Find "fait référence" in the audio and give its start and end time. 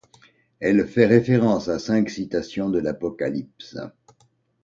0.87-1.67